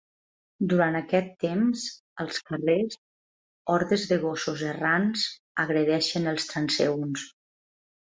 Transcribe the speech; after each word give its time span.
Durant 0.69 0.95
aquest 0.99 1.29
temps, 1.43 1.83
als 2.25 2.41
carrers, 2.49 2.99
hordes 3.75 4.09
de 4.15 4.19
gossos 4.27 4.67
errants 4.73 5.29
agredeixen 5.69 6.31
els 6.37 6.53
transeünts. 6.53 7.33